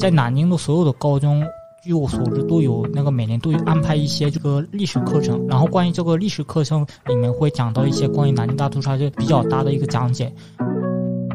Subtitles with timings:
[0.00, 1.44] 在南京的所有的高中。
[1.82, 10.30] 据我所知，都有那个每年都有安排一些这个历史课程，然后关于这个历史课程里面会讲到一些关于南京大屠杀就比较大的一个讲解。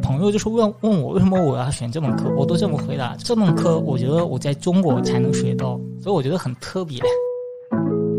[0.03, 6.99] 朋友就是问问我为什么我要选这门课，我都这么回答：这门课我觉得我在中国才能学到，所以我觉得很特别。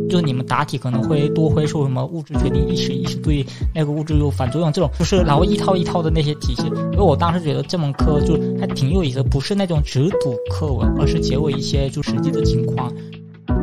[0.08, 3.44] 就你们答题可能会多会说什么物质决定意识，意识对
[3.74, 6.62] 那个物质有反作用，这种就是然后一套一套的那些体系。
[6.92, 12.92] 因为我当时觉得这门课就还挺有意思，不是那种只读课文，而是结合一些就实际的情况。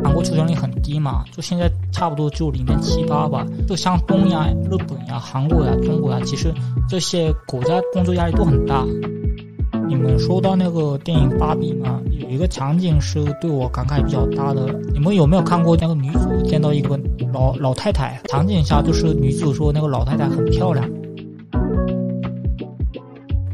[0.03, 3.45] 韩国出生率很低嘛，就现在差不多就零点七八吧。
[3.67, 6.53] 就像东亚、日本呀、韩国呀、中国呀，其实
[6.89, 8.85] 这些国家工作压力都很大。
[9.85, 11.99] 你们说到那个电影《芭比》吗？
[12.11, 14.67] 有一个场景是对我感慨比较大的。
[14.93, 16.97] 你们有没有看过那个女主见到一个
[17.33, 18.19] 老老太太？
[18.29, 20.89] 场景下就是女主说那个老太太很漂亮。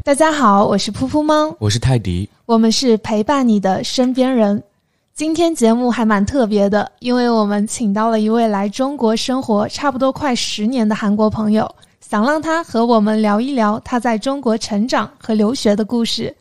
[0.04, 4.62] 大家好，我是噗噗猫，我是泰迪，我们是陪伴你的身边人。
[5.12, 11.68] 今天节目还蛮特别的，因为我们请到了一位来中国生活差不多快十年的韩国朋友。
[12.10, 16.34] 想让他和我们聊一聊他在中国成长和留学的故事，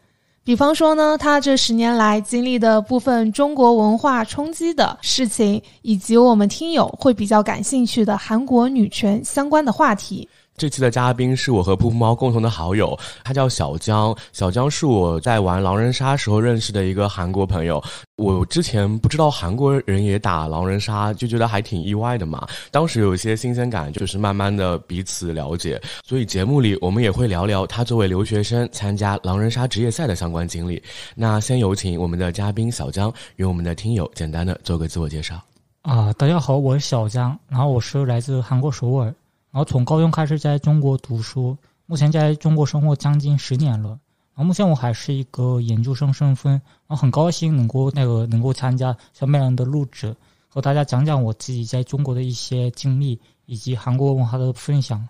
[0.43, 10.27] 比方说呢，他这十年来经历的部分中国文化冲击的事情，以及我们听友会比较感兴趣的韩国女权相关的话题。
[10.59, 14.13] 这期的嘉宾是我和噗噗猫共同的好友，他叫小江。
[14.33, 17.81] 小江是我在玩狼人杀时候认识的一个韩国朋友。
[18.17, 22.45] 我之前不知道韩国人也打狼人杀，就觉得还挺意外的嘛。
[22.71, 25.81] 当时有一些新鲜感，就是慢慢的彼此了解。
[26.05, 30.83] 所以节目里我们也会聊聊他作为留学生参加狼人杀职业赛的相关经历。
[31.15, 35.41] 那先有请我们的嘉宾小江与我们的听友简单的做个自我介绍。
[35.83, 39.15] 啊，大家好，我是小江，然后我是来自韩国首尔。
[39.51, 43.89] 然后从高中开始在中国读书，目前在中国生活将近十年了。
[44.35, 50.15] 然后目前我还是一个研究生身份，然后很高兴能够那个能够参加小美人的录制，
[50.47, 55.05] 和大家讲讲我自己在中国的一些经历以及韩国文化的分享。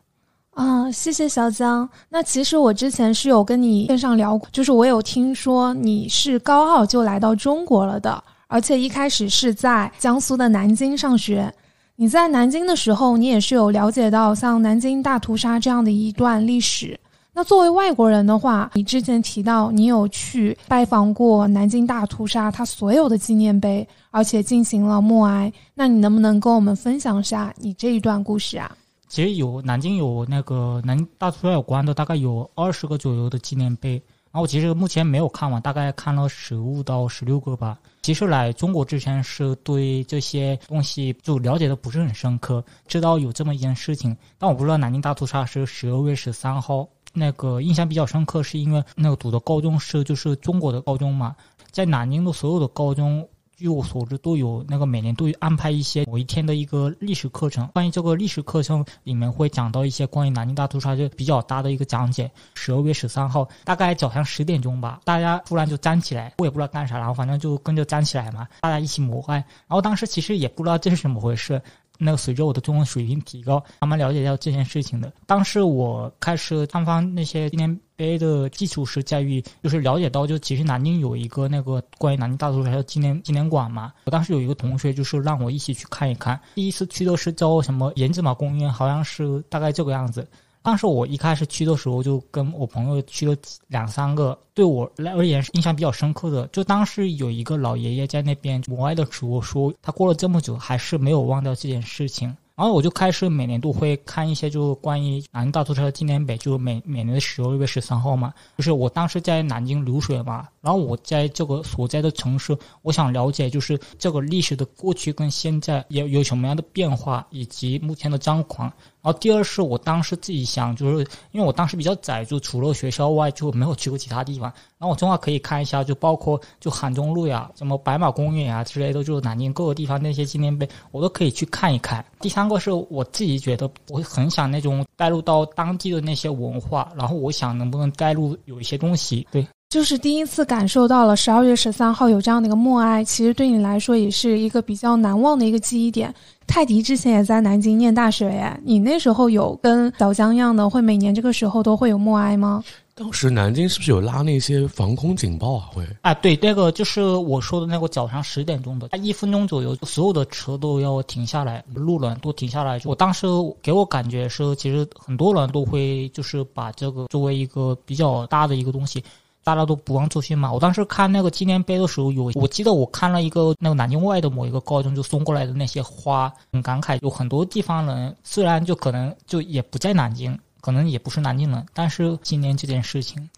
[0.52, 1.88] 啊，谢谢小江。
[2.10, 11.54] 那其实我之前是有跟你线上聊过，就是我有听说你是高二就来到中国了的，而且一开始是在江苏的南京上学。
[12.02, 16.98] 你在南京的时候，你也是有了解到像南京大屠杀这样的一段历史。
[17.34, 25.52] 那作为外国人的话，你之前提到你有去拜访过南京大屠杀它所有的纪念碑，而且进行了默哀。
[25.74, 28.72] 那你能不能跟我们分享一下你这一段故事啊？
[29.10, 34.02] 其实有南京有那个南京大屠杀有关的，大概有二十个左右的纪念碑。
[34.32, 37.80] 然后其实目前没有看完，大概看了十五到十六个吧。
[38.02, 46.88] 其实来中国之前是对这些东西就了解的不是很深刻，知道有这么一件事情，但我不知道南京大屠杀是十二月十三号。
[47.12, 51.36] 那个印象比较深刻，是因为那个读的高中是就是中国的高中嘛，
[51.72, 53.28] 在南京的所有的高中。
[53.60, 57.68] 据我所知，都有那个每年都有安排一些某一天的一个历史课程。
[57.74, 62.32] 关于这个历史课程里面会讲到一些关于南京大屠杀就比较大的一个讲解。
[62.54, 69.36] 十二月十三号，大概早上十点钟吧，大家突然就站起来，我也不知道干啥，然后反正就跟着站起来嘛，大家一起默哀。
[69.68, 71.62] 然后当时其实也不知道这是怎么回事。
[72.02, 75.12] 那个随着我的中文水平提高，慢慢了解到这件事情的。
[75.26, 83.94] 当时我开始探访那些纪念碑的基础是在于，就是了解到，就其实南京有一个那个关于南京大屠杀的纪念纪念馆嘛。
[84.06, 86.40] 我当时有一个同学就是让我一起去看一看。
[86.56, 90.26] 第一次去的是叫什么延子马公园，好像是大概这个样子。
[90.70, 93.36] 当时我一开始去的时候，就跟我朋友去了
[93.70, 96.46] 两三个，对我来而言是印象比较深刻的。
[96.52, 102.38] 就当时有一个老爷爷在那边默哀的时候说，他过了这么久还是没有忘掉这件事情。
[102.56, 108.32] 然后我就开始每年都会看一些就关于南京大屠杀纪念碑，就每每年的十二月十三号嘛。
[108.58, 118.72] 就是我当时在南京流水嘛，然后我在这个所在的城市，我想了解就是这个历史的过去跟现在有有什么样的变化，以及目前的状况。
[119.02, 124.52] 然后第二是我当时自己想，就是因为我当时比较窄，就除了学校外就没有去过其他地方。
[124.78, 132.06] 然后我正好可以看一下，就包括就韩中路呀、什么白马公园呀之类的，就是南京各个地方那些纪念碑，我都可以去看一看。
[132.20, 139.46] 第三个是我自己觉得我很想那种带入到当地的那些文化，然后我想能不能带入有一些东西，对。
[139.70, 146.12] 就是第一次感受到了十二月十三号有这样的一个默哀，其实对你来说也是一个比较难忘的一个记忆点。
[146.48, 152.64] 泰迪之前也在南京念大学呀，你那时候有跟小江一样的，会每年这个时候都会有默哀吗？
[152.96, 155.70] 当时南京是不是有拉那些防空警报啊？
[155.72, 162.82] 会啊，对，那个就是我说的那个早上十点钟的，一分钟左右，所有的车都要停下来，路人都停下来。
[162.86, 163.28] 我当时
[163.62, 169.04] 给我感觉是，其实很多人都会就是把这个作为一个比较大的一个东西。
[169.44, 170.52] 大家都不忘初心嘛。
[170.52, 177.00] 我当时看那个纪念碑的时候，有我记得我看了一个那个南京外的某一个高中就送过来的那些花，很感慨。
[177.02, 183.30] 有很多地方人虽然就可能就也不在南京，可能也不是南京人，但是纪念这件事情。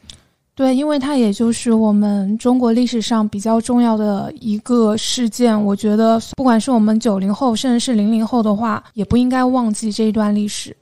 [0.54, 5.60] 对，因为它也就是我们中国历史上比较重要的一个事件。
[5.60, 10.76] 我觉得，不管是我们九零后，甚至是零零后的话，也不应该忘记这一段历史。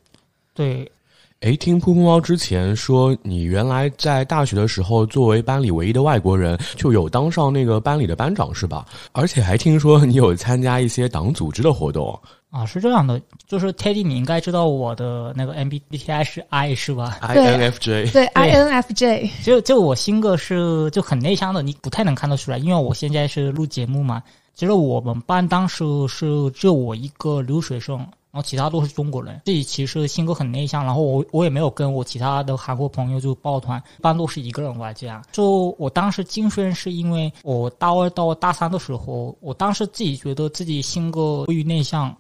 [0.56, 0.92] 对，
[1.42, 8.86] 诶，听噗噗猫之前说，你原来在大学的时候，作为班里唯一的外国人，就有当上那个班里的班长，是吧？
[9.14, 12.20] 而且还听说你有参加一些党组织的活动。
[12.52, 24.22] 啊，是这样的，就是 Teddy，你应该知道我的那个 MBTI 是 I 是吧？INFJ，对 INFJ，就就我性格是就很内向的，你不太能看得出来，因为我现在是录节目嘛。
[24.56, 29.42] 其实我们班当时是只有我一个留学生，然后其他都是中国人。
[29.46, 35.24] 自己其实性格很内向，然后我我也没有跟我其他的韩国朋友就抱团，一般都是一个人玩这样。
[35.32, 42.16] 就我当时竞选是因为我大二到大三的时候，我当时自己觉得自己性格过于内向。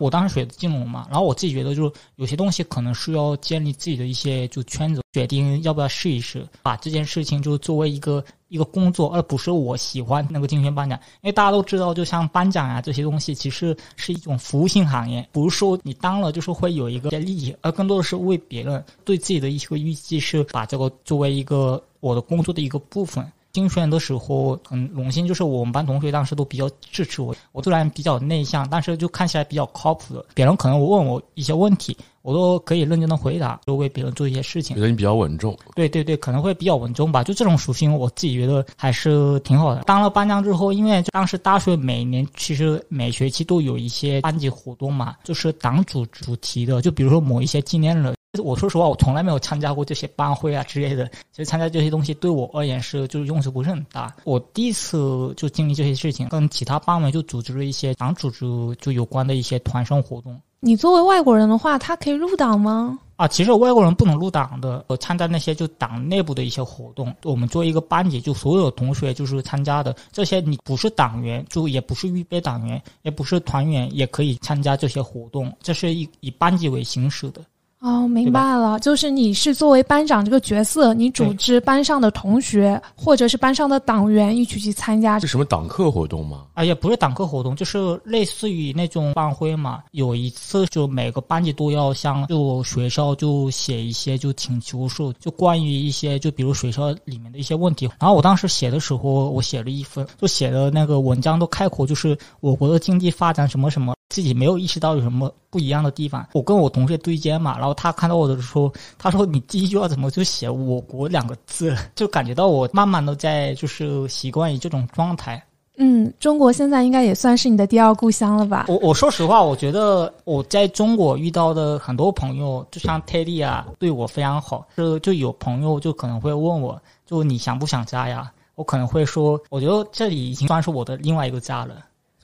[0.00, 10.98] 我当时学的金融嘛，然后我自己觉得就有些东西可能是要建立自己的一些就圈子，决定要不要试一试，把这件事情就作为一个一个工作，而不是我喜欢那个竞选颁奖。
[11.22, 23.24] 因为大家都知道，就像颁奖啊这些东西，其实是一种服务性行业，不是说你当了就是会有一个利益，而更多的是为别人对自己的一个预计是把这个作为一个我的工作的一个部分。
[23.54, 27.34] 竞选的时候很荣幸，就是我们班同学当时都比较支持我。
[27.52, 30.26] 我虽然比较内向，但是就看起来比较靠谱的。
[30.34, 34.74] 别人可能我问我一些问题，我都可以认真的回答，就为别人做一些事情。
[34.74, 35.56] 觉得你比较稳重。
[35.76, 37.22] 对对对，可能会比较稳重吧。
[37.22, 39.82] 就这种属性，我自己觉得还是挺好的。
[39.84, 48.13] 当了班长之后，因为当时大学每年其实每学期都有一些班级活动嘛，就是党组主题的，就比如说某一些纪念日。
[48.42, 51.06] 我说实话，我从来没有参加过这些班会啊之类的。
[51.32, 54.14] 其实参加这些东西对我而言是就是用处不是很大。
[54.24, 58.44] 我第一次就经历这些事情，跟其他班委就组织了一些党组织
[58.80, 60.40] 就有关的一些团生活动。
[60.60, 62.98] 你作为外国人的话，他可以入党吗？
[63.16, 64.82] 啊，其实外国人不能入党的。
[64.88, 75.54] 我参加那些就党内部的一些活动，我们作为一个班级，就所有同学就是参加的这些，你不是党员，就也不是预备党员，也不是团员，也可以参加这些活动。
[75.62, 77.42] 这是以以班级为形式的。
[77.84, 86.46] 哦，明白了，就是你是作为班长这个角色，你组织班上的同学或者是班上的党员一起去参加，是什么党课活动吗？
[86.54, 89.82] 哎，也不是党课活动，就是类似于那种班会嘛。
[89.90, 97.84] 有一次，就每个班级都要向就学校就写一些就请求书，就关于一些就比如学校里面的一些问题。
[98.00, 103.92] 然后我当时写的时候，我写了一份，就写的那个文章都开口就是我国的经济发展什么什么。
[104.14, 106.24] 自己没有意识到有什么不一样的地方。
[106.34, 115.44] 我跟我同学对接嘛，然后他看到我的时候，他说：“你第一句话怎么就写‘我国’两个字？”就感觉到我慢慢的在就是习惯于这种状态。
[115.78, 118.66] 嗯，中国现在应该也算是你的第二故乡了吧？
[118.68, 124.64] 我我说实话，我觉得我在中国遇到的很多朋友，就像 Teddy 啊，对我非常好。
[124.76, 128.30] 就就有朋友就可能会问我，就你想不想家呀？
[128.54, 131.74] 我可能会说，我觉得这里已经算是我的另外一个家了。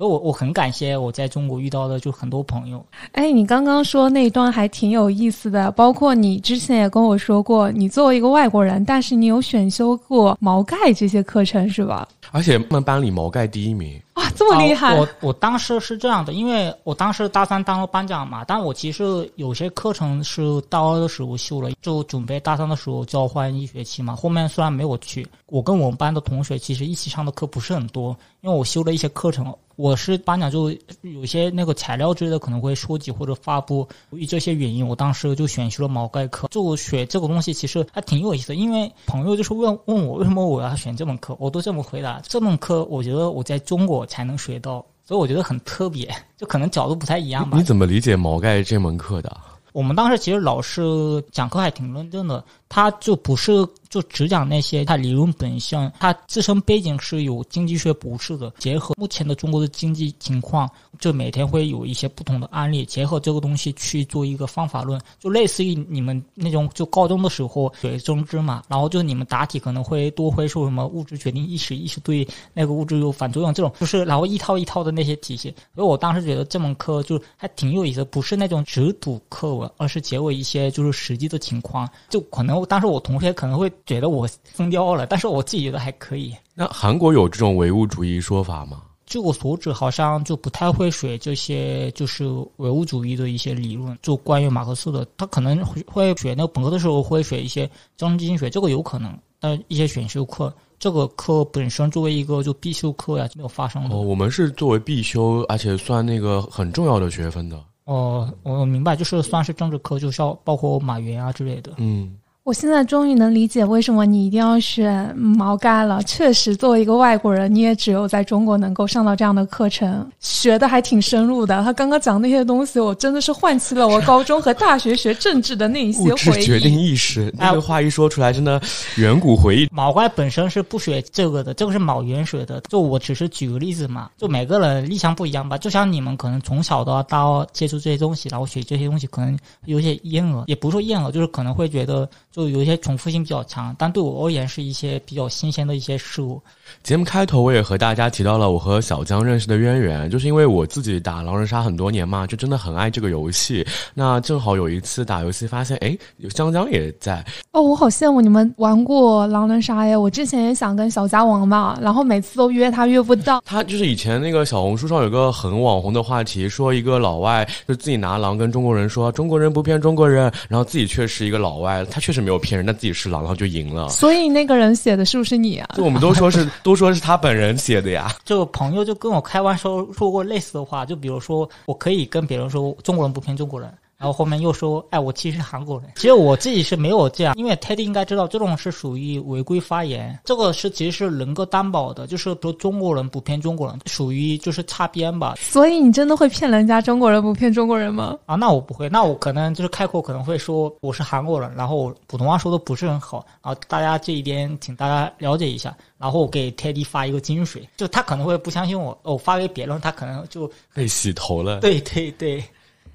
[0.00, 2.82] 所以，我我很感谢我在中国遇到的就很多朋友。
[3.12, 12.08] 哎，你刚刚说那一段还挺有意思的，包括你之前也跟我说过，你作为一个外国人，但是你有选修过毛概这些课程，是吧？
[12.32, 14.00] 而且我们班里毛概第一名。
[14.14, 14.98] 哇，这么厉害！
[14.98, 24.16] 我我当时是这样的，因为我当时大三当了班长嘛，但我其实有些课程是大二的时候修了，就准备大三的时候交换一学期嘛。
[24.16, 29.54] 后面虽然没有去，我跟我们班的同学其实一起上的课不是很多，因为我修了一些课程。
[29.80, 30.70] 我是班长，就
[31.00, 33.88] 有些那个材料之类的可能会收集或者发布。
[34.10, 36.48] 由于这些原因，我当时就选修了毛概课。
[36.50, 47.56] 就学这个东西其实还挺有意思的，因为朋友就是问问我为什么我要选这门课，我都这么回答：这门课我觉得我在中国才能学到，所以我觉得很特别，就可能角度不太一样吧。
[47.56, 49.34] 你怎么理解毛概这门课的？
[49.72, 53.68] 我们当时其实老师讲课还挺认真的，他就不是。
[53.90, 72.24] 就只讲那些他理论本身，他自身背景是有经济学博士的，结合目前的中国的经济情况，就每天会有一些不同的案例，结合这个东西去做一个方法论，就类似于你们那种就高中的时候学政治嘛，然后就是你们答题可能会多会说什么物质决定意识，意识对
[72.54, 83.70] 那个物质有反作用这种，就是然后一套一套的那些体系，所以我当时觉得这门课就还挺有意思，不是那种只读课文，而是结合一些就是实际的情况，就可能当时我同学可能会。
[83.86, 86.32] 觉得我疯掉了，但是我自己觉得还可以。
[86.54, 88.82] 那韩国有这种唯物主义说法吗？
[89.06, 92.24] 据我所知，好像就不太会学这些，就是
[92.58, 95.04] 唯物主义的一些理论，就关于马克思的。
[95.16, 99.18] 他可能会会学那个本科的时候会学一些政治经济学，这个有可能。
[99.40, 103.96] 但一些选修课，这个课本身作为一个就必修课呀，没有发生的。
[103.96, 107.60] 哦，我们是作为必修，而且算那个很重要的学分的。
[107.86, 111.72] 哦，我明白，就是算是政治课，就是要包括马云啊之类的。
[111.78, 112.16] 嗯。
[112.50, 116.02] 我现在终于能理解为什么你一定要选毛概了。
[116.02, 121.62] 确实，作为一个外国人，你也只有在中国能够上到这样的课程，学的还挺深入的。
[121.62, 126.44] 他刚刚讲那些东西，我真的是唤起了我高中和大学学政治的那一些回忆。
[126.44, 128.60] 决定意识，那个话一说出来，真的
[128.96, 129.68] 远古回忆。
[129.70, 132.60] 毛概本身是不学这个的，这个是毛原学的。
[132.62, 135.56] 就我只是举个例子嘛，就每个人立场不一样吧。
[135.56, 142.00] 就像你们可能从小到大接触这些东西，然后学这些东西，可能有些厌恶，也不是说厌恶，就是可能会觉得。
[142.32, 146.40] 就就有一些重复性比较强，但对我而言是一些比较新鲜的一些事物。
[146.82, 153.66] 节目开头我也和大家提到了我和小江认识的渊源，就是因为我自己打狼人杀很多年嘛，就真的很爱这个游戏。
[153.92, 157.24] 那正好有一次打游戏发现，哎，有江江也在。
[157.50, 159.98] 哦，我好羡慕你们玩过狼人杀呀！
[159.98, 163.42] 我之前也想跟小佳玩嘛，然后每次都约他约不到。
[163.44, 172.20] 他就是以前那个小红书上有个很网红的话题，说一个老外就自己拿狼跟中国人说中国人不骗中国人，然后自己却是一个老外，他确实。
[172.20, 173.88] 没有骗人，但自己是狼，然后就赢了。
[173.88, 175.66] 所以那个人写的是不是你啊？
[175.74, 178.10] 就我们都说是，都说是他本人写的呀。
[178.24, 183.72] 就朋友就跟我开玩笑说过类似的话，就比如说我可以跟别人说中国人不骗中国人。
[184.00, 185.90] 然后后面又说，哎，我其实是韩国人。
[185.94, 190.18] 其实我自己是没有这样，因为 Teddy 应该知道，这种是属于违规发言。
[190.24, 195.34] 这个是其实是能够担保的，就是说中国人不骗中国人，属于就是擦边吧。
[195.38, 198.16] 所以你真的会骗人家中国人不骗中国人吗？
[198.24, 205.76] 啊，那我不会，那我可能就是开口可能会说我是韩国人，然后普通话说的不是很好，然后大家这一点请大家了解一下。
[205.98, 211.60] 然后我给 Teddy 发一个金水，就他可能会不相信我，我发给别人，他可能就被洗头了。
[211.60, 212.42] 对对对。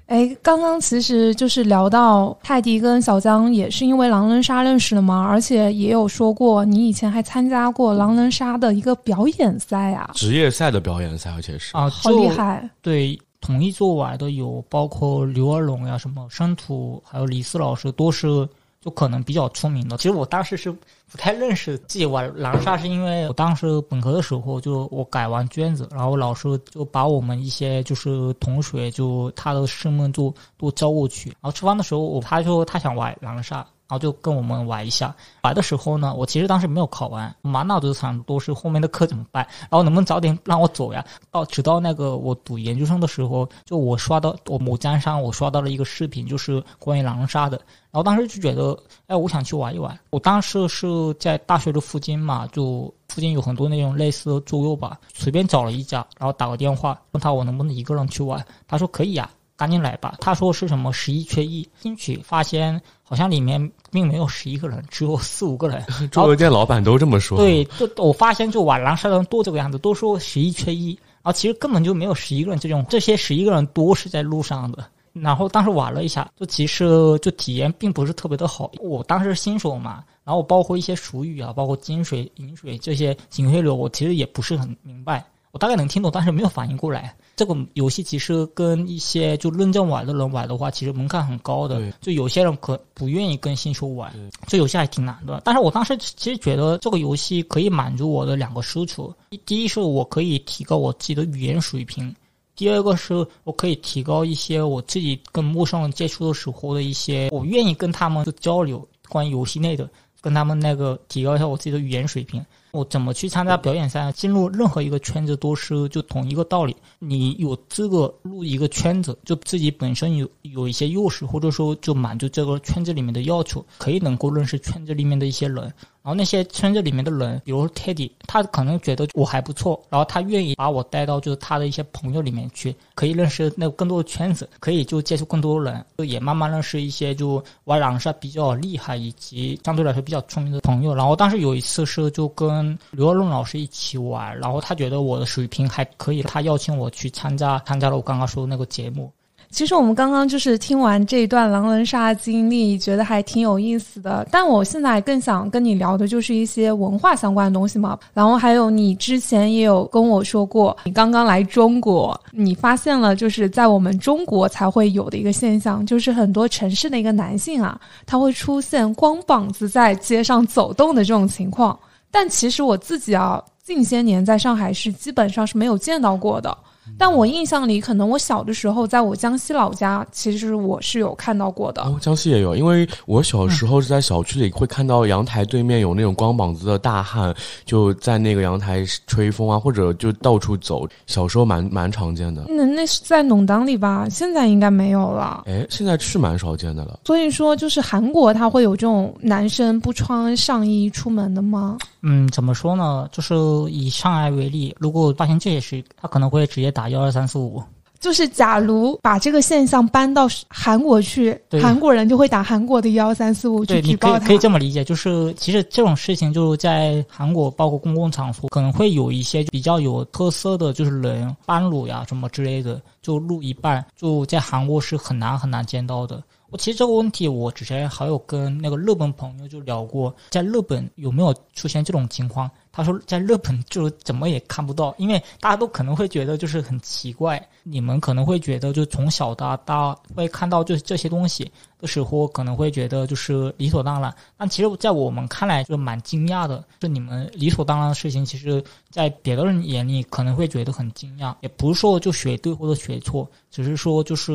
[0.06, 12.68] 哎，刚刚其实就是聊到泰迪跟小江也是因为狼人杀认识的嘛，而且也有说过你以前还参加过狼人杀的一个表演赛啊，职业赛的表演赛，而且是啊，好厉害。
[12.80, 18.48] 对，统一做完的有包括刘二龙呀、什么申土，还有李四老师，都是。
[18.86, 19.96] 就可能比较出名的。
[19.96, 31.30] 其实我当时是不太认识自己玩狼杀，是因为我当时本科的时候就我改完卷子，然后老师就把我们一些就是同学就他的师们就都招过去。
[31.30, 33.66] 然后吃饭的时候，我他就他想玩狼杀。
[33.88, 41.04] 然后就跟我们玩一下，玩的时候呢，我其实当时没有考完，满脑子想都是后面的课怎么办，然后能不能早点让我走呀？
[41.30, 47.56] 到直到那个我读研究生的时候，就我刷到我某站上我刷到了一个视频，就是关于狼人杀的，
[47.90, 48.76] 然后当时就觉得，
[49.06, 49.96] 哎，我想去玩一玩。
[50.10, 50.86] 我当时是
[51.20, 59.30] 在大学的附近嘛，就附近有很多那种类似的桌游吧，随便找了一家，然后打个电话问他我能不能一个人去玩，他说可以呀。
[59.58, 60.14] 赶紧来吧！
[60.20, 62.78] 他说是什么十一缺一，进去发现
[63.08, 65.84] 好像里面并没有十一个人，只有四五个人。
[66.10, 67.38] 桌游店老板都这么说。
[67.38, 70.90] 对，就我发现就玩狼杀的人多这个样子，都说十一缺一，
[71.22, 74.84] 然后其实根本就没有十一个人这种，这些十一个人多是在路上的。
[75.12, 76.84] 然后当时玩了一下，就其实
[77.22, 78.70] 就体验并不是特别的好。
[78.80, 85.24] 我当时新手嘛，然后包括一些俗语啊，包括金水、银水这些行水流，我其实也不是很明白。
[85.56, 87.16] 我大概能听懂，但是没有反应过来。
[87.34, 91.90] 这个游戏其实跟一些就认真玩的人玩的话，其实门槛很高的。
[91.98, 94.12] 就有些人可不愿意跟新手玩，
[94.46, 95.40] 这游戏还挺难的。
[95.46, 99.10] 但是我当时其实觉得这个游戏可以满足我的两个需求：
[99.46, 102.12] 第一是我可以提高我自己的语言水平；
[102.54, 109.88] 第二个是我可以提高一些我自己跟陌生人接触的时候的一些，我愿意跟他们交流关于游戏内的，
[110.20, 112.44] 跟他们那个提高一下我自己的语言水平。
[112.72, 114.12] 我怎么去参加表演赛？
[114.12, 116.76] 进入任何一个圈子都是就同一个道理。
[116.98, 125.72] 你有这个入一个圈子，就自己本身有有一些优势，或者说就满足这个圈子里面的要求，可以能够认识圈子里面的一些人。
[126.06, 140.94] 然后那些圈子里面的人，比如 Teddy，他可能觉得我还不错，然后他愿意把我带到就是他的一些朋友里面去，可以认识那更多的圈子，可以就接触更多人，就也慢慢认识一些就玩狼杀比较厉害以及相对来说比较聪明的朋友。
[140.94, 149.10] 然后当时有一次是就跟刘二龙老师一起玩，然后他觉得我的水平还可以，他邀请我去参加参加了我刚刚说的那个节目。
[149.56, 154.28] 其实我们刚刚就是听完这一段狼人杀经历，觉得还挺有意思的。
[154.30, 157.98] 但我现在更想跟你聊的就是一些文化相关的东西嘛。
[158.12, 171.74] 然后还有你之前也有跟我说过，你刚刚来中国，你发现了就是在我们中国才会有的一个现象，就是很多城市的一个男性啊，他会出现光膀子在街上走动的这种情况。
[172.10, 176.54] 但其实我自己啊，近些年在上海是基本上是没有见到过的。
[176.98, 181.82] 但我印象里，可能我小的时候，在我江西老家，其实我是有看到过的。
[181.82, 190.86] 哦，江西也有，因为我小时候是在小区里会看到阳台对面有那种光膀子的大汉，就在那个阳台吹风啊，或者就到处走。
[191.06, 192.44] 小时候蛮蛮常见的。
[192.48, 194.08] 那那是在农档里吧？
[194.08, 195.44] 现在应该没有了。
[195.46, 197.00] 哎，现在是蛮少见的了。
[197.04, 201.78] 所以说，就是韩国他会有这种男生不穿上衣出门的吗？
[202.08, 203.08] 嗯，怎么说呢？
[203.10, 203.34] 就是
[203.68, 207.60] 以上海为例，如果发现这些事，他可能会直接打幺二三四五。
[207.98, 214.26] 就是假如把这个现象搬到韩国去，韩国人就会打韩国的幺三四五去举报他。
[214.26, 226.22] 可以这么理解，就是其实这种事情就在韩国，包括公共场所，可能会有一些比较有特色的就是人半裸呀什么之类的，就录一半，就在韩国是很难很难见到的。
[226.50, 232.50] 我其实这个问题，我之前还有跟那个日本朋友就聊过，在日本有没有出现这种情况？
[232.70, 241.50] 他说在日本就是怎么也看不到，因为大家都可能会觉得就是很奇怪，你们可能会觉得就从小到大会看到就是这些东西
[241.80, 244.14] 的时候，可能会觉得就是理所当然。
[244.36, 251.34] 但其实，在我们看来就蛮惊讶的，就你们理所当然的事情，其实在别的人眼里可能会觉得很惊讶。
[251.40, 254.34] 也不是说就学对或者学错，只是说就是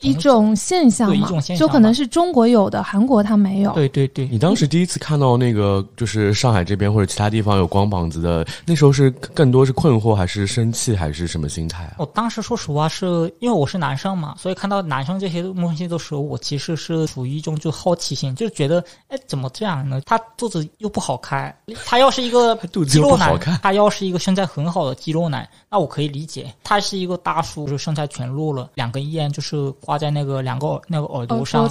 [0.00, 3.72] 一种现象一种现象，就可能是中国有的，韩国它没有。
[3.72, 7.78] 对对对，你当时第一次看到那个就是上海这边或者其他地方有光。
[7.78, 11.94] 光膀子的那时候是更多是困惑还是生气还是什么心态啊？
[11.98, 20.00] 我当时说实话是因为我是男生嘛，所以看到男生这些东西的时候，我其实是处于一种就好奇心，就觉得哎怎么这样呢？
[20.06, 21.54] 他肚子又不好看，
[21.84, 22.56] 他要是一个
[22.88, 26.50] 肌肉男，他要是一个身材很好的肌肉男，那我可以理解。
[26.64, 31.68] 他是一个大叔，就是身材全露了，两根烟就是挂在那个两个那个耳朵上，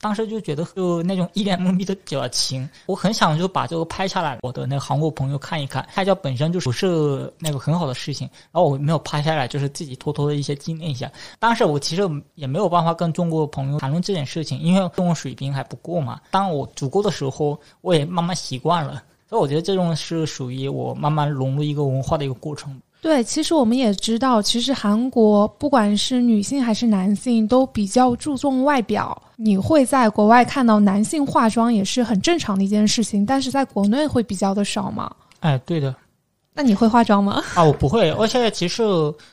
[0.00, 5.36] 当时就觉得就那种一脸 懵逼的表情，我很想就把这个拍下来，我的那个韩国朋友。
[5.38, 11.08] 看一看，拍照本身就不是那个很好的事情，然后我没有拍下来，就是自己偷偷的一些纪念一下。
[11.38, 12.02] 当时我其实
[12.34, 16.20] 也没有办法跟中国朋友谈论这件事情，因为中文水平还不够嘛。
[16.30, 19.02] 当我足够的时候，我也慢慢习惯了。
[19.28, 22.80] 所以我觉得这种是属于我慢慢融入一个文化的一个过程。
[23.02, 29.20] 对，其实我们也知道，其实韩国不管是女性还是男性，都比较注重外表。
[29.36, 35.10] 你会在国外看到男性化妆也是很正常的一件事情，但是在国内会比较的少嘛。
[35.40, 35.94] 哎，对的，
[36.56, 37.44] 那你会化妆吗？
[37.54, 38.82] 啊，我不会，而且其实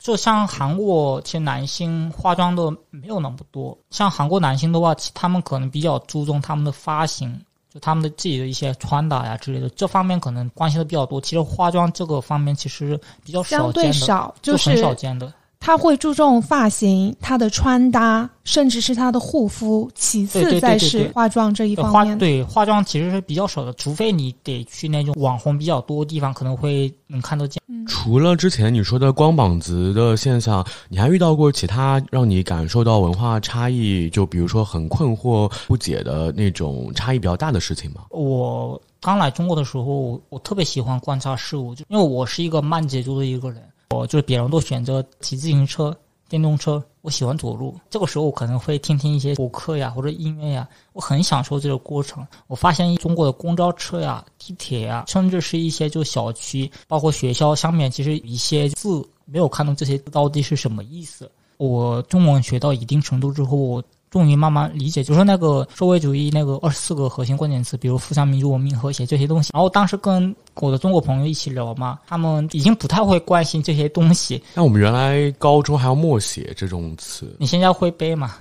[0.01, 3.75] 就像韩国，其实男性化妆的没有那么多。
[3.91, 7.33] 像韩国男性的话，他们可能比较注重他们的发型，
[7.73, 11.21] 就他们的自己的一些穿搭呀之类的，这方面可能关心的比较多。
[11.21, 15.31] 其实化妆这个方面其实比较相对少，就是很少见的。
[15.65, 22.17] 他会注重发型、他的穿搭，甚至是他的护肤，其次再是化妆这一方面。
[22.17, 27.63] 对化妆其实是比较少的，除非你得去那种网红比较多的地方，可能会能看得见。
[27.87, 38.01] 除了之前你说的光膀子的现象，你还遇到过其他让你感受到文化差异，就比如说很困惑不解的那种差异比较大的事情吗？
[38.09, 43.63] 我刚来中国的时候，我特别喜欢观察事物，就因为我是一个慢节奏的一个人。
[43.93, 45.95] 我就是别人都选择骑自行车、
[46.27, 47.75] 电动车，我喜欢走路。
[47.89, 52.25] 这个时候我可能会听听一些播客呀，或者音乐呀，我很享受这个过程。
[52.47, 61.29] 我发现中国的公交车呀、地铁呀，甚至是一些就小区，包括学校上面，其实一些字没有看懂这些到底是什么意思。
[61.57, 63.81] 我中文学到一定程度之后，
[64.13, 69.49] 终于慢慢理解，就是那个社会主义那个二十四个核心关键词，比如富强、民主、文明、和谐这些东西。
[69.51, 74.39] 然后当时跟我的中国朋友一起聊嘛，他们已经不太会关心这些东西。
[74.53, 78.35] 那我们原来高中还要默写这种词，你现在会背吗？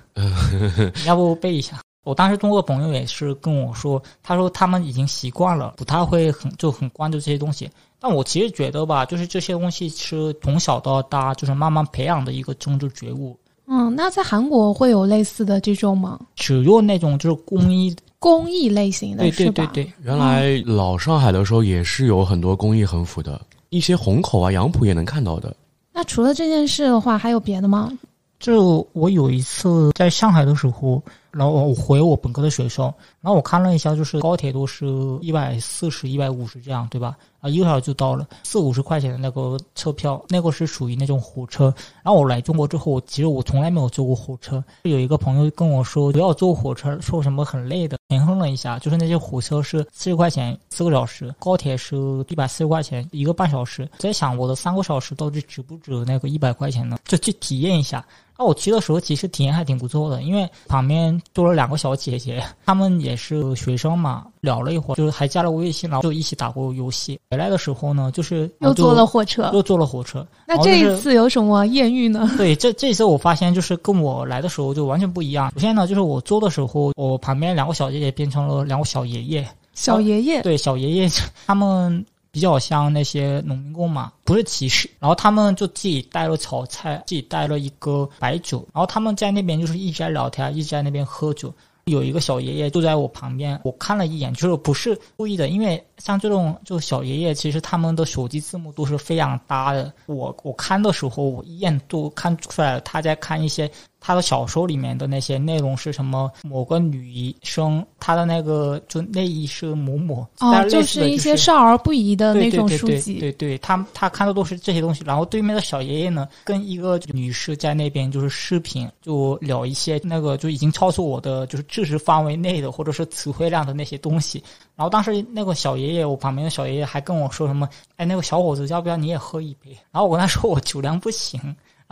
[1.07, 1.81] 要不背一下？
[2.05, 7.71] 我当时中国朋友也是跟我说，他说他们已经习惯了，不太会很就很关注这些东西。
[7.99, 13.39] 但我其实觉得吧，就是这些东西是从小到大就是慢慢培养的一个政治觉悟。
[13.67, 16.19] 嗯，那在韩国会有类似的这种吗？
[16.37, 19.93] 只有那种就是公益公益类型的，对对对对。
[20.03, 25.55] 原来老上海的时候也是有很多公益横幅的，一些虹口啊、杨浦也能看到的。
[25.93, 27.93] 那除了这件事的话，还有别的吗？
[28.41, 31.03] 就我有一次在上海的时候。
[31.33, 32.85] 然后我回我本科的学校，
[33.21, 34.87] 然后我看了一下，就是高铁都是
[35.21, 37.17] 一百四十、一百五十这样，对吧？
[37.41, 41.75] 啊，一个小时就到了，四五十块钱的那个车票，那个是属于那种火车。
[42.05, 44.63] 然后我来中国之后，其实我从来没有坐过火车。
[44.83, 47.99] 有一个朋友跟我说不要坐火车，说什么很累的。
[48.09, 51.97] 平衡了一下，就是那些火车是四十块钱四个小时，高铁是
[52.29, 53.89] 一百四十块钱一个半小时。
[53.99, 56.99] 在想我的三个小时到底值不值那个一百块钱呢？
[57.05, 58.05] 就去体验一下。
[58.39, 61.03] 那我去的时候其实体验还挺不错的，因为旁边。
[61.35, 67.19] 坐了两个小姐姐，她们也是学生嘛，聊了一会儿，就是还加了微信，然后就一起打过游戏。
[67.31, 70.27] 回来的时候呢，就是又坐了火车，又坐了火车。
[70.47, 72.31] 那这一次有什么艳遇呢？
[72.37, 75.51] 对，这这次我发现就是跟我来的时候就完全不一样。
[75.55, 79.47] 首先呢，就是我坐的时候，我旁边两个小姐姐变成了两个小爷爷。
[79.75, 81.09] 小爷爷，对小爷爷，
[81.47, 84.91] 他们比较像那些农民工嘛，不是歧视。
[84.99, 91.55] 然后他们就自己带了炒菜，自己带了一个白酒，然后他们在那边就是一直在聊天，一直在那边喝酒。
[91.85, 99.93] 有一个小爷爷坐在我旁边，我看了一眼，就是不是故意的，因为像这种就小爷爷，其实他们的手机字幕都是非常搭的。
[100.07, 103.71] 我我看的时候，我一眼都看出来了，他在看一些。
[104.05, 106.29] 他的小说里面的那些内容是什么？
[106.43, 113.21] 某个女生，她的那个就内衣是某某，哦，就是一些少儿不宜的那种书籍。
[113.21, 115.05] 对对，他他看的都是这些东西。
[115.07, 124.45] 然后对面的小爷爷呢，跟一个女士在那边就是视频，就聊一些那个就已经超出我的就是知识范围内的或者是词汇量的那些东西。
[124.77, 127.67] 然后当时那个小爷爷，我旁边的小爷爷还跟我说什么？
[127.97, 129.71] 哎，那个小伙子，要不要你也喝一杯？
[129.91, 131.41] 然后我跟他说我酒量不行。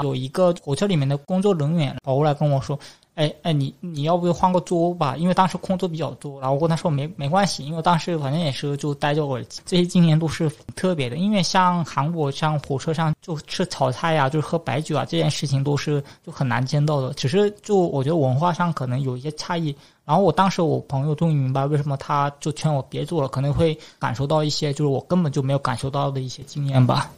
[0.03, 2.79] 有一个火车里面的工作人员跑过来跟我说
[3.17, 5.17] ：“哎哎，你你要不要换个桌吧？
[5.17, 9.61] 因为当时空座比较多。”然后我跟他说：“没没关系，因为当时反正也是就戴着耳机。
[9.67, 17.13] 这些经验都是特别的，因为像韩国像火车上就吃炒菜呀，就是喝白酒啊，这件事情都是就很难见到的。
[17.15, 19.75] 只是就我觉得文化上可能有一些差异。
[20.05, 27.11] 然后我当时我朋友终于明白为什么他就劝我别做了，可能会感受到一些就是我根本就没有感受到的一些经验吧。”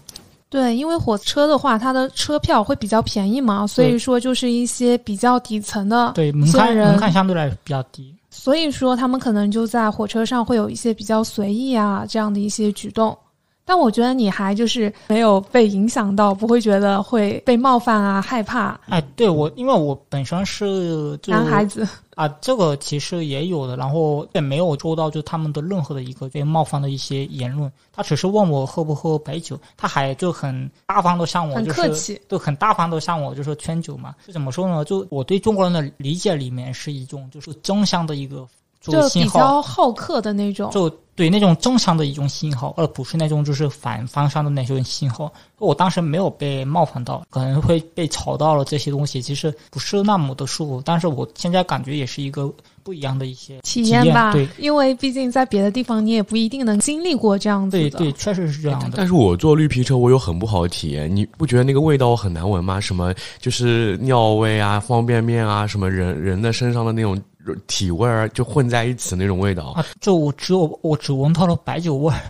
[0.53, 13.17] 对，因为火车的话，它的车票会比较便宜嘛，所以说就是一些比较底层的对门槛门槛相对来比较低，所以说他们可能就在火车上会有一些比较随意啊这样的一些举动。
[13.65, 18.79] 但我觉得你还就是没有被影响到，不会觉得会被冒犯啊害怕。
[18.89, 21.87] 哎，对我，因为我本身是男孩子。
[22.15, 27.73] 啊，这个其实也有的，然后也没有做到就他们的任何的一个被冒犯的一些言论。
[27.91, 34.15] 他只是问我喝不喝白酒，他还就很大方的向我就是客气，就很大方的向我就说劝酒嘛。
[34.27, 34.85] 就怎么说呢？
[34.85, 38.47] 就我对中国人的理解里面是一种就是正向的一个。
[38.83, 45.33] 就比较好客的那种，就对那种正常的一种信号，而不是那种就是反方向的那种信号。
[45.59, 50.83] 我当时没有被冒犯到，可能会被吵到了这些东西，其实不是那么的舒服。
[50.85, 54.33] 但是我现在感觉也是一个不一样的一些体验吧。
[54.33, 57.91] 对，因为毕竟在别的地方你也不一定能经历过这样子的。
[57.91, 58.97] 对对，确实是这样的。
[58.97, 61.15] 但是我坐绿皮车，我有很不好的体验。
[61.15, 62.81] 你不觉得那个味道很难闻吗？
[62.81, 67.21] 什么就是尿味啊、方便面啊，什么人人的身上的那种。
[67.67, 69.85] 体味儿就混在一起那种味道啊！
[70.01, 72.21] 就我只有我只闻到了白酒味儿。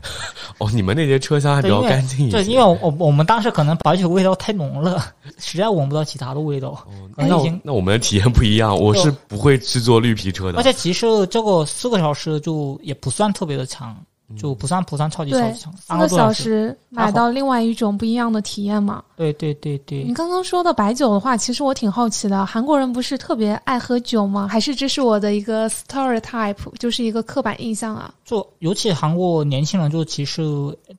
[0.58, 2.36] 哦，你们那些车厢还比较干净一些。
[2.36, 5.04] 对，因为我我们当时可能白酒味道太浓了，
[5.38, 6.86] 实在闻不到其他的味道。
[7.16, 7.26] 那
[7.62, 10.58] 那我们的体验不一样，我是不会去坐绿皮车的。
[10.58, 13.96] 而且其实这个四个小时就也不算特别的长。
[14.36, 19.02] 就不算不算超级超级长，三个小时买到另外一种不一样的体验嘛？
[19.16, 20.04] 对对对对。
[20.04, 24.48] 你刚刚说的白酒的话，其实我挺好奇的，韩国人不是特别爱喝酒吗？
[24.48, 28.12] 还是这是我的一个 stereotype，就是一个刻板印象啊？
[28.24, 30.42] 就尤其韩国年轻人，就其实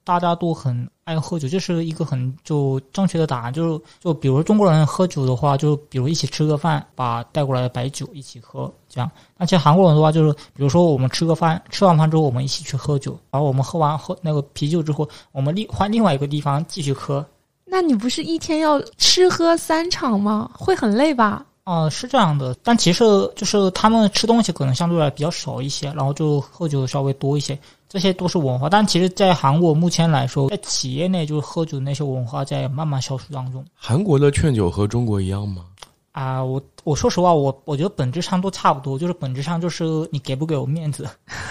[0.04, 0.88] 大家都很。
[1.06, 3.52] 爱喝酒，这是一个很就正确的答案。
[3.52, 9.12] 就是就比如中国人喝酒的话，就比如一起吃个饭，把带过来的白酒一起喝，这样。
[9.38, 17.26] 而且韩国人的话，就是比如说我们吃个饭，吃完饭之后我们一起去喝酒，然后我们喝完喝那个啤酒之后，我们另换另外一个地方继续喝。
[17.66, 20.50] 那你不是一天要吃喝三场吗？
[20.54, 21.46] 会很累吧？
[21.64, 22.56] 啊，是这样的。
[22.62, 23.04] 但其实
[23.36, 27.58] 就是他们吃东西可能相对来比较少一些，然后就喝酒稍微多一些。
[27.94, 33.64] 这些都是文化，但其实，在韩国目前来说，在企业内就是喝酒那些文化在慢慢消失当中。
[33.76, 35.64] 韩国的劝酒和中国一样吗？
[36.12, 41.08] 啊，我我说实话，我我觉得本质上都差不多，就是本质上就是你给不给我面子，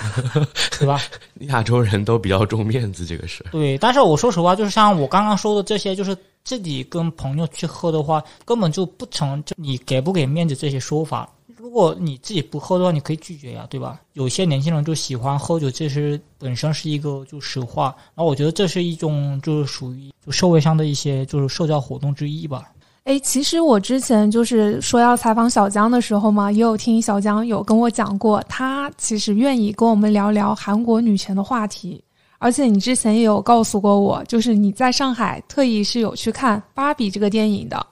[0.81, 1.01] 对吧？
[1.47, 3.45] 亚洲人都比较重面子，这个是。
[3.53, 11.29] 对，但是我说实话，就是像我刚刚说的这些，就是自己跟朋友去喝的话，根本就不成就你给不给面子这些说法。
[11.63, 14.01] 如果你自己不喝的话，你可以拒绝呀，对吧？
[14.15, 17.95] 有些年轻人就喜欢喝酒，这是本身是一个就实话。
[18.17, 22.65] 然后我觉得这是一种就是属于就社会上的一些就是社交活动之一吧。
[23.05, 32.03] 哎，其实我之前就是说要采访小江的时候嘛，也有听小江有跟我讲过，他其实愿意跟我们聊聊韩国女权的话题。
[32.39, 37.87] 而且你之前也有告诉过我，就是你在上海特意是有去看《芭比》这个电影的。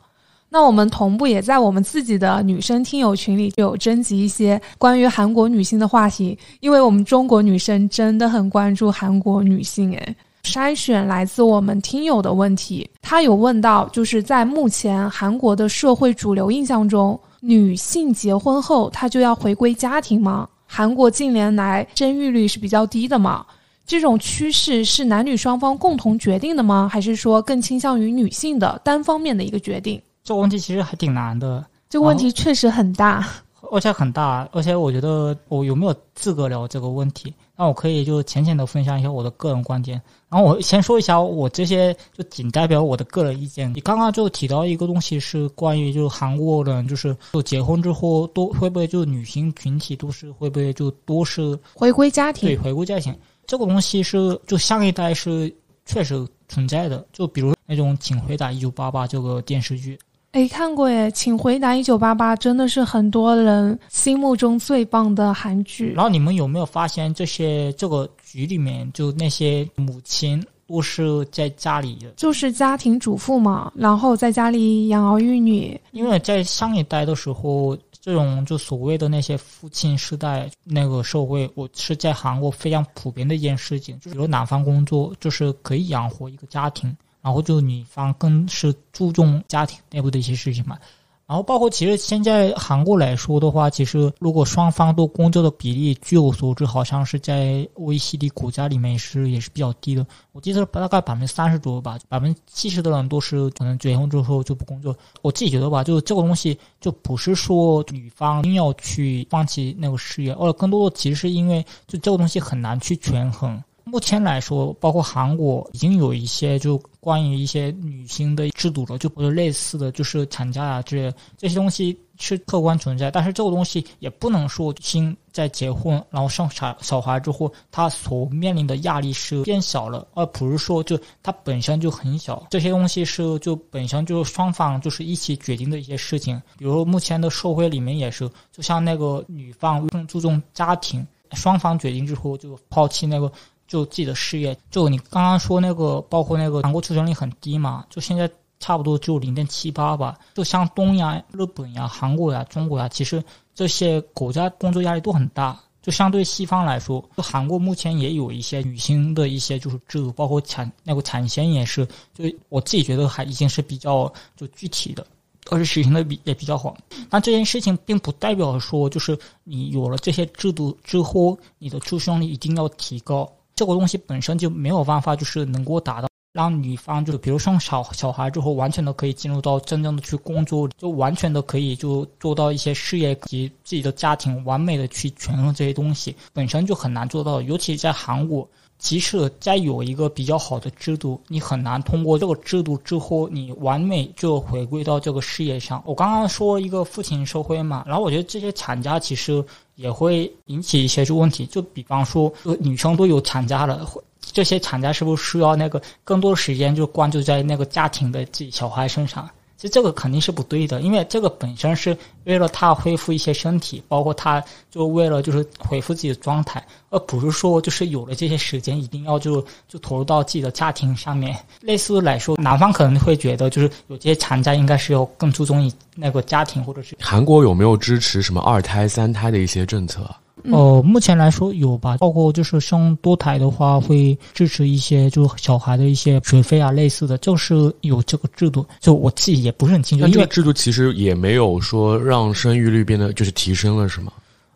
[0.53, 9.93] 那我们同步也在我们自己的女生听友群里有征集一些关于韩国女性的话题，因为我们中国女生真的很关注韩国女性。
[9.93, 20.49] 诶，筛选来自我们听友的问题，他有问到，就是在目前韩国的社会主流印象中，女性结婚后她就要回归家庭吗？
[20.67, 23.47] 韩国近年来生育率是比较低的嘛？
[23.87, 26.89] 这种趋势是男女双方共同决定的吗？
[26.93, 30.01] 还是说更倾向于女性的单方面的一个决定？
[30.23, 33.27] 这个问题其实还挺难的，这个问题确实很大。
[33.73, 37.33] 而且很大，而且我觉得我有没有资格聊这个问题？
[37.55, 40.01] 那我可以就浅浅的分享一下我的个人观点。
[40.29, 43.73] 然后我先说一下，我这些就仅代表我的个人意见。
[43.73, 52.49] 你刚刚就提到一个东西是关于就是韩国人就是就结婚之后都会不会就女性群体都是会不会就多是回归家庭？
[52.49, 55.55] 对，回归家庭这个东西是就上一代是
[55.85, 57.07] 确实存在的。
[57.13, 59.97] 就比如那种《请回答一九八八》这个电视剧。
[60.33, 65.93] 哎，看过耶，请回答一九八八，真的是很多人心目中最棒的韩剧。
[65.93, 75.79] 然后你们有没有发现，这些这个局里面，就那些母亲都是在家里的，就是家庭主妇嘛，然后在家里养儿育女。
[75.91, 86.97] 因为在上一代的时候，这种就所谓的那些父亲时代那个社会，我是在韩国非常普遍的一件事情，就是男方工作就是可以养活一个家庭。
[87.23, 90.79] 然后就女方更是注重家庭内部的一些事情嘛，
[91.27, 100.05] 然后包括其实现在韩国来说的话，其实如果双方都工作的比例，据我所知，好像是在 OECD 国家里面是也是比较低的。
[100.33, 104.97] 我记得大概百分之三十左右吧，百分之七十的人都是可能结婚之后就不工作。
[105.23, 113.63] 我自己觉得吧，就这个东西就不是说女方一定要去放弃那个事业，而更多的其实是因为就这个东西很难去权衡。
[113.91, 132.47] 目前来说，包括韩国已经有一些就关于一些女性的制度了，就不是类似的就是产假啊之类这些东西是客观存在，但是这个东西也不能说新在结婚然后生小小孩之后，他所面临的压力是变小了，而不是说就他本身就很小。
[132.49, 136.41] 这些东西是就本身就是双方就是一起决定的一些事情。
[136.57, 143.33] 比如目前的社会里面也是，就像那个女方更注重家庭，双方决定之后就抛弃那个。
[143.71, 148.29] 就自己的事业，就你刚刚说那个，包括那个韩国出生率很低嘛，就现在
[148.59, 150.19] 差不多就零点七八吧。
[150.35, 153.23] 就像东亚、日本呀、韩国呀、中国呀，其实
[153.55, 155.57] 这些国家工作压力都很大。
[155.81, 165.07] 就相对西方来说，就韩国目前也有一些女性的一些就是制度，包括产那个产险也是，就我自己觉得还已经是比较就具体的，
[165.49, 166.77] 而且实行的比也比较好。
[167.09, 173.33] 但这件事情并不代表说，就是你有了这些制度之后，你的出生率一定要提高。
[173.61, 187.43] 这个东西本身就没有办法，就是能够达到让女方就是比如生小小孩之后，完全的可以进入到真正的去工作，就完全的可以就做到一些事业及自己的家庭完美的去权衡这些东西，本身就很难做到。
[187.43, 188.49] 尤其在韩国，
[188.81, 195.81] 即使再有一个比较好的制度，你很难通过这个制度之后，你完美就回归到这个事业上。
[195.87, 199.45] 我刚刚说一个父亲社会嘛，然后我觉得这些产假其实。
[199.77, 203.89] 也会引起一些问题，就比方说，女生都有产假了，
[204.21, 209.27] 这些产假是不是需要那个更多时间就关注在那个家庭的自己小孩身上？
[209.61, 211.95] 其实这个肯定是不对的，因为这个本身是
[212.25, 221.37] 为了他恢复一些身体，包括他就为了就是恢复自己的状态，而不是说就是有了这些时间一定要就就投入到自己的家庭上面。
[221.61, 226.97] 类似来说，男方可能会觉得就是有些产假应该是要更注重于那个家庭或者是。
[226.99, 230.09] 韩国有没有支持什么二胎、三胎的一些政策？
[230.45, 238.65] 哦，目前来说有吧，包括就是生多胎的话，会支持一些就小孩的一些学费啊，类似的，就是有这个制度。
[238.81, 244.13] 就我自己也不是很清楚，这个制度其实也没有说让生育率变得就是提升了，是吗？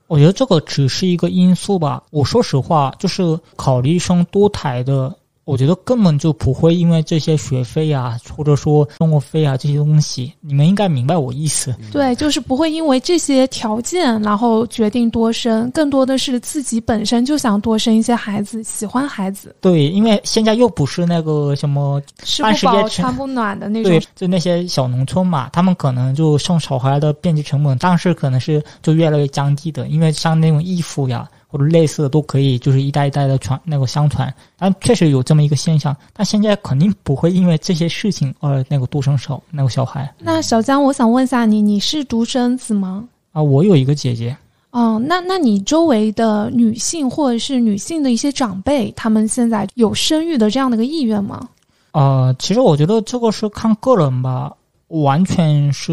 [0.07, 2.03] 我觉得这个只是一个因素吧。
[2.11, 5.15] 我说实话，就是考虑生多胎的。
[5.45, 11.75] 我觉得根本就不会因为这些学费啊，或者说生活费啊这些东西，你们应该明白我意思。
[11.93, 19.55] 对，就是不会因为这些条件，然后决定多生，更多的是自己本身就想多生一些孩子，喜欢孩子。
[19.61, 31.29] 对，因为现在又不是那个什么吃不饱穿不暖的那种，对，就那些小农村嘛，他们可能就生小孩的便捷成本，但是可能是就越来越降低的，因为像那种衣服呀。
[31.55, 35.97] 或者类似的都可以，就是一代一代的传那个相传，但确实有这么一个现象。
[36.13, 40.13] 但现在肯定不会因为这些事情而那个独生少那个小孩。
[40.19, 43.05] 那小江，我想问一下你，你是独生子吗？
[43.31, 44.37] 啊，我有一个姐姐。
[44.73, 51.49] 哦，那那你周围的女性或者是女性的一些长辈，他们现在有生育的这样的一个意愿吗？
[51.93, 54.53] 啊，其实我觉得这个是看个人吧，
[54.89, 55.93] 完全是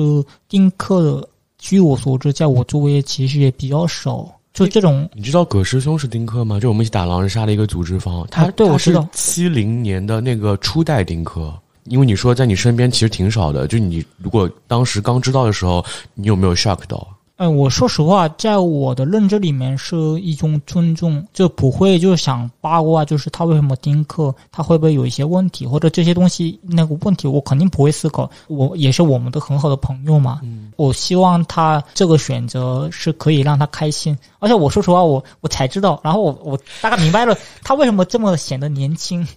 [0.49, 1.29] 丁克的。
[1.59, 4.27] 据我所知，在我周围其实也比较少。
[4.53, 6.59] 就这种，你知道葛师兄是丁克吗？
[6.59, 11.53] 就我们一起打狼人杀的一个组织方，他对我知道七零年的那个初代丁克。
[11.85, 15.83] 因为你说在你身边其实挺少的，就你如果当时刚知道的时候，
[16.13, 17.07] 你有没有 shock 到？
[17.41, 28.29] 哎，我说实话，在我的认知里面是一种尊重，就不会就是想八卦，就是他为什么丁克，他会不会有一些问题，或者这些东西那个问题，我肯定不会思考。
[28.47, 30.39] 我也是我们的很好的朋友嘛，
[30.75, 34.15] 我希望他这个选择是可以让他开心。
[34.37, 39.27] 而且我说实话，我我才知道，然后我我大概明白了他为什么这么显得年轻，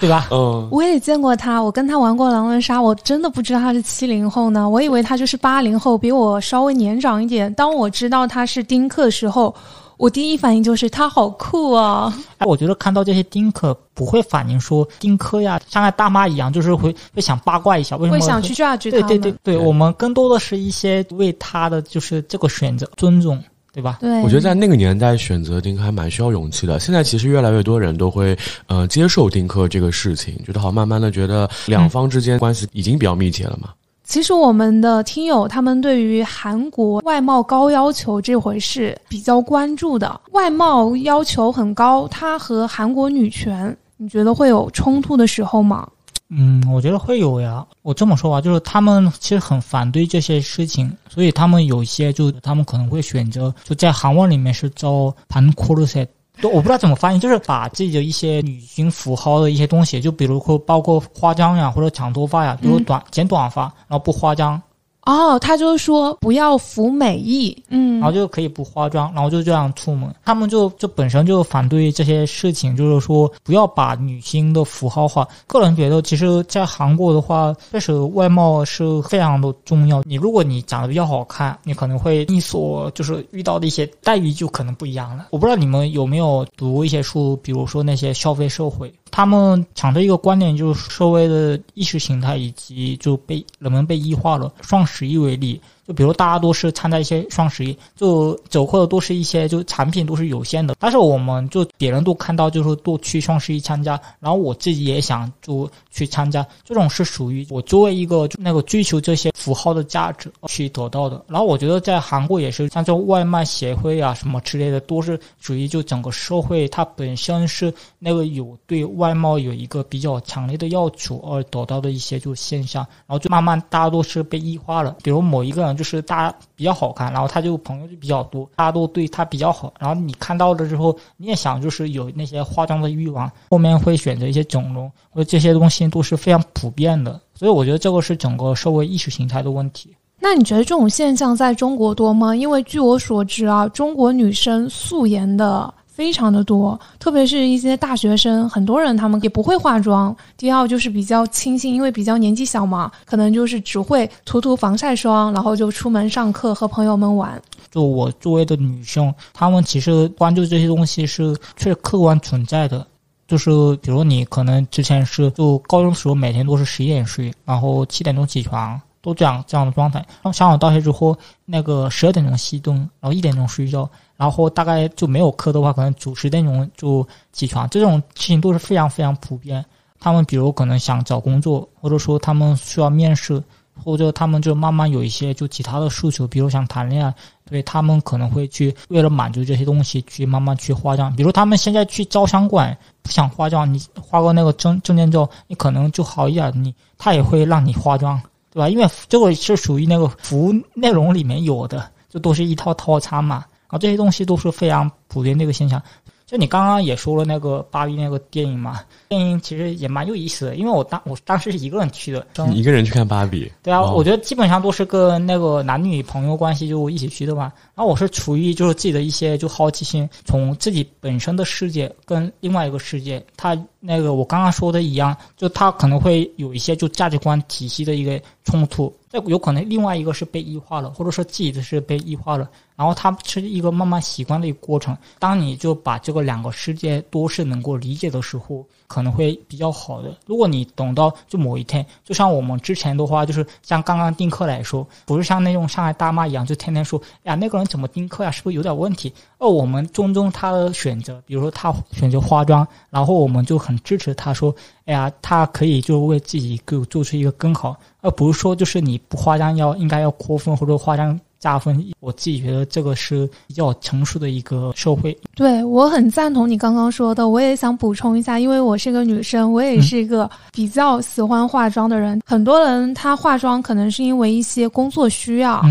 [0.00, 0.26] 对吧？
[0.32, 7.52] 嗯，我也见过他，我跟他玩过狼人杀，我真的不知道他是七零后呢，我以为他就是八零后，比我稍微年长一点。
[7.54, 9.54] 当我知道他是丁克时候，
[9.96, 12.14] 我第一反应就是他好酷啊！
[12.38, 19.20] 哎，我觉得看到这些丁克不会反应说丁克呀，像个大妈一样，就是会会想八卦一下，为什么会想去 judge 对他们？
[19.20, 23.96] 对对对，我们更多的是一些为他的就是这个选择尊重，对吧？
[24.00, 26.78] 对，我觉得在那个年代选择丁克还蛮需要勇气的。
[26.78, 33.70] 现在其实越来越多人都会呃接受丁克这个事情，觉得好慢慢的觉得两方之间关系已经比较密切了嘛。
[34.05, 45.87] 其实我们的听友他们对于韩国外貌高要求这回事比较关注的，外貌要求很高，它和韩国女权，你觉得会有冲突的时候吗？
[46.33, 47.65] 嗯，我觉得会有呀。
[47.83, 56.07] 我这么说吧，就是他们其实很反对这些事情，所以他们有一些就他们可能会选择就在韩文里面是叫盘코르셋。
[56.40, 64.60] 就我不知道怎么翻译，就是把自己的一些女性符号的一些东西，就比如说包括夸张呀，或者长头发呀，比如短、剪短发，然后不化妆，
[65.06, 70.14] 哦，他就是说不要服美役，嗯然后就可以不化妆，然后就这样出门。
[70.24, 75.26] 他们就就本身就反对这些事情，就是说不要把女星的符号化。
[75.46, 80.02] 个人觉得，其实，在韩国的话，确实外貌是非常的重要。
[80.04, 85.28] 你如果你长得比较好看，你可能会你所就是遇到的一些待遇就可能不一样了。
[85.30, 94.52] 我不知道你们有没有读一些书，比如说那些消费社会，他们强的一个观点，就是社会的意识形态以及就被人们被异化了。
[94.60, 95.58] 双十一为例。
[95.86, 111.24] 就比如大家都是参加一些双十一，就走货的都是一些就产品都是有限的，但是我们就别人都看到就是都去双十一参加，然后我自己也想就去参加，这种是属于我作为一个那个追求这些符号的价值去得到的。
[111.28, 124.96] 然后我觉得在韩国也是像这外卖协会啊什么之类的，都是属于就整个社会它本身是那个有对外貌有一个比较强烈的要求而得到的一些就现象，然后就慢慢大家都是被异化了。
[125.02, 137.20] 比如某一个人就是大家比较好看，然后他就朋友就比较多，大家都对他比较好，然后你看到了之后，你也想就是有那些化妆的欲望，后面会选择一些整容，或者这些东西都是非常普遍的。
[137.34, 139.94] 所以我觉得这个是整个社会意识形态的问题。
[140.18, 142.34] 那你觉得这种现象在中国多吗？
[142.34, 150.14] 因为据我所知啊，中国女生素颜的非常的多，特别是一些大学生，很多人他们也不会化妆。
[150.36, 157.40] 第二就是比较清新，因为比较年纪小嘛，可能就是只会涂涂防晒霜，然后就出门上课和朋友们玩。
[157.70, 162.86] 就我作为的女生，她们其实关注这些东西是确实客观存在的。
[163.26, 170.00] 就是比如你可能之前是就高中时候每天都是十一点睡，然后七点钟起床，都这样这样的状态。
[170.00, 179.64] 然后上了大学之后，那个十二点钟熄灯，然后一点钟睡觉，然后大概就没有课的话，可能九十点钟就起床，这种事情都是非常非常普遍。
[180.00, 183.40] 他们比如可能想找工作，或者说他们需要面试，
[183.84, 187.14] 或者他们就慢慢有一些就其他的诉求，比如想谈恋爱，
[187.48, 191.14] 对他们可能会去为了满足这些东西去慢慢去化妆。
[191.14, 198.20] 比如他们现在去招商馆不想化妆，你化个那个证证件照，你可能就好一点，你他也会让你化妆，
[198.56, 198.70] 对吧？
[198.70, 203.44] 因为这个是属于那个服务内容里面有的，就都是一套套餐嘛。
[203.66, 205.82] 啊这些东西都是非常普遍的一个现象。
[206.26, 213.50] 就你刚刚也说了那个芭比那个电影嘛， 电影其实也蛮有意思的，因为我当我当时是一个人去的，你一个人去看芭比？
[213.62, 217.52] 对啊，哦我觉得基本上都是跟那个男女朋友关系就一起去的嘛。
[217.76, 228.92] 然后我是出于就是自己的一些就好奇心，从自己本身的世界跟另外一个世界，它那个我刚刚说的一样，就它可能会有一些就价值观体系的一个冲突。
[229.26, 234.96] 有可能另外一个是被异化了，或者说自己的是被异化了，然后它是一个慢慢习惯的一个过程。
[235.18, 240.16] 当你就把这个两个世界都是能够理解的时候，可能会比较好的。
[240.26, 249.12] 如果你等到就某一天，就像我们之前的话，就是像刚刚丁克来说，不是像那种上海大妈一样，就天天说呀那个人怎么丁克呀，是不是有点问题？
[249.38, 254.54] 而我们尊重他的选择，比如说他选择化妆，然后我们就很支持他说，
[254.86, 261.84] 哎呀，他可以就为自己给做出一个更好，而不是说就是你不化妆要应该要扣分或者化妆加分。
[262.00, 265.16] 我自己觉得这个是比较成熟的一个社会。
[265.34, 272.22] 对我很赞同你刚刚说的，我也想补充一下，因为我是个女生，我也是一个比较喜欢化妆的人。
[272.24, 275.62] 很多人他化妆可能是因为一些工作需要。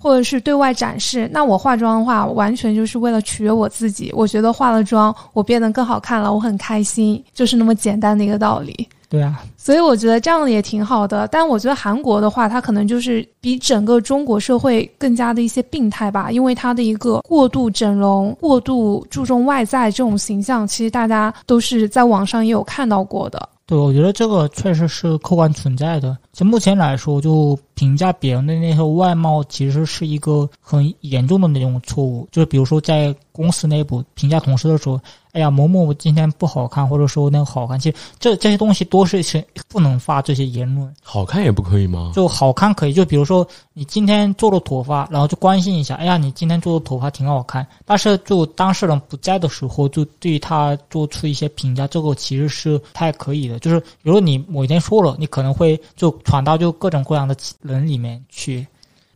[0.00, 4.10] 或者是对外展示，那我化妆的话，完全就是为了取悦我自己。
[4.16, 8.88] 我觉得化了妆，我变得更好看了，我很开心，就是那么简单的一个道理。
[9.10, 11.26] 对啊，所以我觉得这样也挺好的。
[11.32, 23.48] 但我觉得韩国的话，它可能就是比整个中国社会更加的一些病态吧，因为它的一个过度整容、过度注重外在这种形象，其实大家都是在网上也有看到过的。
[23.66, 26.16] 对，我觉得这个确实是客观存在的。
[26.40, 32.26] 就目前来说，就评价别人的那些外貌，其实是一个很严重的那种错误。
[32.32, 34.98] 就是比如说在公司内部评价同事的时候。
[35.32, 40.92] 哎呀，某某今天不好看，或者说那个好看，其实这这些东西都是是不能发这些言论。
[41.04, 42.10] 好看也不可以吗？
[42.12, 47.64] 就好看可以，就比如说你今天做了头发，然后就关心一下，哎呀，你今天做的头发挺好看。
[47.84, 53.56] 但是就当事人不在的时候，就对他做出一些评价，这个其实是太可以的。
[53.60, 58.64] 就是比如果你某一天说了，你可能会就传到就各种各样的人里面去。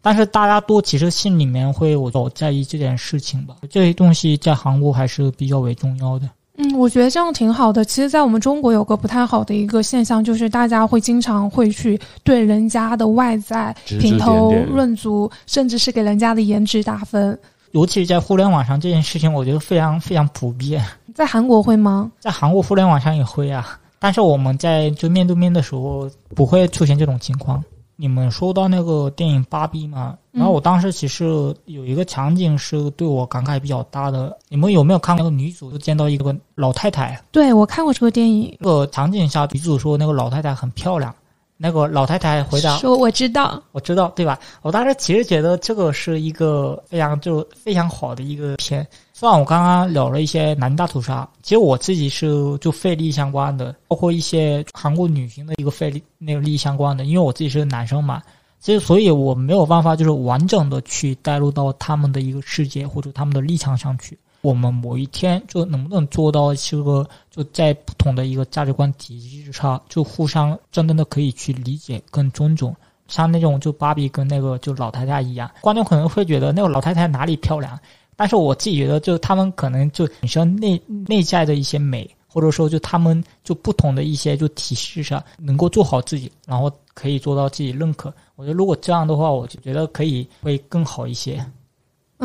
[0.02, 6.28] 但是大家都其实心里面会我较在意这件事情吧，这些东西在韩国还是比较为重要的。
[6.56, 7.84] 嗯，我觉得这样挺好的。
[7.84, 17.38] 其实，在我们中国有个不太好的一个现象，就是大家会经常会去对人家的外在评头论足，甚至是给人家的颜值打分。
[17.72, 20.84] 尤其是在互联网上，这件事情我觉得非常非常普遍。
[21.14, 22.12] 在韩国会吗？
[22.20, 27.64] 在韩国互联网上也会啊，但是我们在就面对面的时候不会出现这种情况。
[27.96, 31.24] 你们说到那个电影《芭比》嘛，然后我当时其实
[31.64, 34.36] 有一个场景是对我感慨比较大的。
[34.50, 37.18] 你们有没有看过那个女主就见到一个老太太？
[37.32, 38.54] 对，我看过这个电影。
[38.60, 41.14] 那个场景下，女主说那个老太太很漂亮。
[41.56, 48.86] 那个老太太回答说：“我知道，我知道，对吧？”我当时其实觉得这个是一个非常就非常好的一个片。
[49.12, 58.20] 虽然我刚刚聊了一些男大屠杀，其实我自己是就费力相关的，包括一些韩国女性的一个费力那个利益相关的，因为我自己是男生嘛，
[58.58, 64.18] 其实所以我没有办法就是完整的去带入到他们的一个世界或者他们的立场上去。
[64.44, 72.76] 我们某一天就能不能做到这个，就在不同的一个价值观体系之上，就互相真正的可以去理解跟尊重。
[73.08, 77.80] 像那种就芭比跟那个就老太太一样，观众可能会觉得那个老太太哪里漂亮，
[78.16, 80.78] 但是我自己觉得就他们可能就本身内
[81.08, 88.12] 内在的一些美，或者说就他们就不同的一些就体系上能够做好自己，然后可以做到自己认可。
[88.36, 91.42] 我觉得如果这样的话，我就觉得可以会更好一些。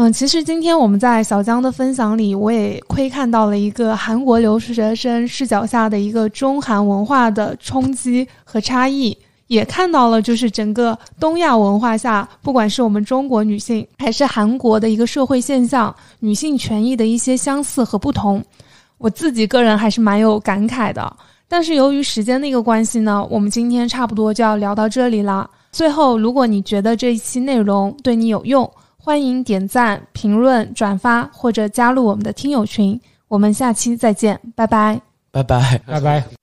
[0.01, 18.41] 嗯，其实今天我们在小江的分享里，我也窥看到了一个韩国留学生视角下的一个中韩文化的冲击和差异，也看到了就是整个东亚文化下，不管是我们中国女性，还是韩国的一个社会现象，女性权益的一些相似和不同。
[18.99, 21.13] 我自己个人还是蛮有感慨的。
[21.49, 25.49] 但是由于时间的一个关系呢，我们今天差不多就要聊到这里了。
[25.73, 28.71] 最后，如果你觉得这一期内容对你有用，
[29.01, 36.38] 欢迎点赞、评论、转发或者加入我们的听友群，我们下期再见，拜拜，拜拜，拜拜。